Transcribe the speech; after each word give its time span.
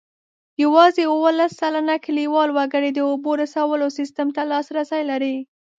یوازې 0.63 1.03
اوولس 1.13 1.51
سلنه 1.61 1.95
کلیوال 2.05 2.49
وګړي 2.53 2.89
د 2.93 2.99
اوبو 3.09 3.31
رسولو 3.41 3.87
سیسټم 3.97 4.27
ته 4.35 4.41
لاسرسی 4.51 5.01
لري. 5.11 5.35